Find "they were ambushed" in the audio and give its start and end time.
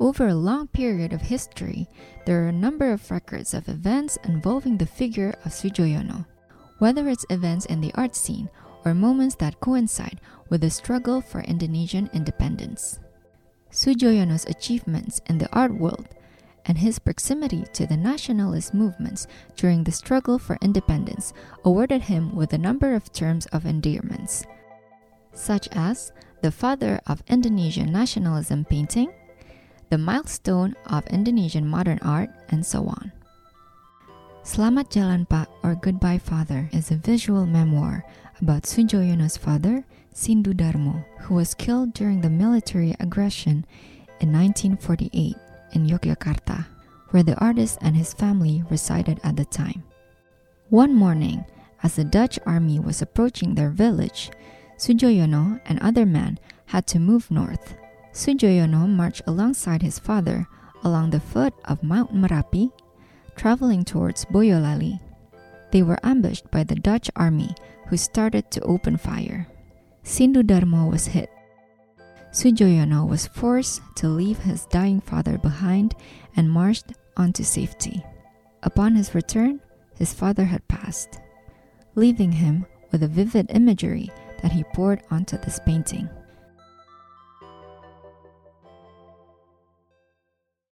65.70-66.50